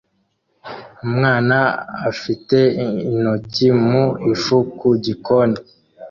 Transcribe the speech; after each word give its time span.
Umwana 1.05 1.57
afite 2.09 2.57
intoki 3.09 3.67
mu 3.87 4.03
ifu 4.33 4.57
ku 4.77 4.87
gikoni 5.05 5.57